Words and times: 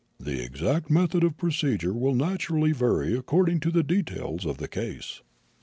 The 0.19 0.43
exact 0.43 0.89
method 0.89 1.23
of 1.23 1.37
procedure 1.37 1.93
will 1.93 2.15
naturally 2.15 2.71
vary 2.71 3.15
according 3.15 3.59
to 3.59 3.69
the 3.71 3.83
details 3.83 4.47
of 4.47 4.57
the 4.57 4.67
case." 4.67 5.21